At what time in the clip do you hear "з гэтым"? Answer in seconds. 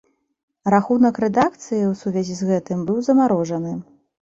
2.43-2.77